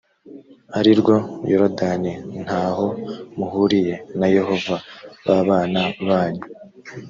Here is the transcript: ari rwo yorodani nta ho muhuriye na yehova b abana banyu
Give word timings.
ari 0.77 0.91
rwo 0.99 1.15
yorodani 1.51 2.13
nta 2.43 2.63
ho 2.75 2.85
muhuriye 3.37 3.95
na 4.19 4.27
yehova 4.35 4.75
b 5.23 5.25
abana 5.39 5.81
banyu 6.07 6.43